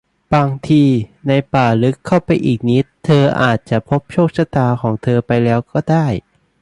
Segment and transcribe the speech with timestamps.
[0.33, 0.83] บางที
[1.27, 6.05] ในป่าลึกเข้าไปอีกนิด เธออาจจะพบโชคชะตาของเธอไปแล้วก็ได้